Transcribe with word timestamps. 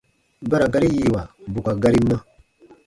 Ba 0.49 0.57
ra 0.59 0.67
gari 0.73 0.87
yiiwa 0.95 1.21
bù 1.51 1.59
ka 1.65 1.73
gari 1.81 2.01
ma. 2.09 2.17